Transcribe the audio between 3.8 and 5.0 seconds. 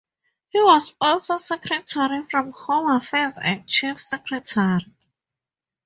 Secretary.